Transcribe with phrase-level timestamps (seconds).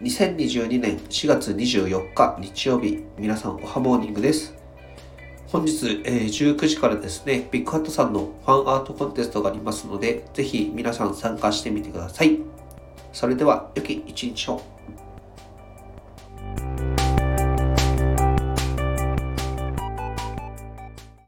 [0.00, 4.54] 2022年4月24日日曜日、皆さんおはモーニングです。
[5.48, 12.38] 本日、え、19時からですね、ビッグハットさんのファンアートコンテストがありますので、ぜひ皆さん参加してみてください。
[13.14, 14.60] それでは、良き一日を。